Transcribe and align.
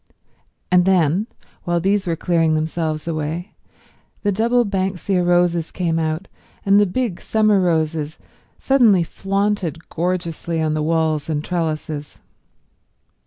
And 0.71 0.85
then, 0.85 1.27
while 1.63 1.79
these 1.79 2.07
were 2.07 2.15
clearing 2.15 2.55
themselves 2.55 3.07
away, 3.07 3.53
the 4.23 4.31
double 4.31 4.65
banksia 4.65 5.23
roses 5.23 5.69
came 5.69 5.99
out, 5.99 6.27
and 6.65 6.79
the 6.79 6.87
big 6.87 7.21
summer 7.21 7.59
roses 7.61 8.17
suddenly 8.57 9.03
flaunted 9.03 9.89
gorgeously 9.89 10.59
on 10.59 10.73
the 10.73 10.81
walls 10.81 11.29
and 11.29 11.43
trellises. 11.45 12.19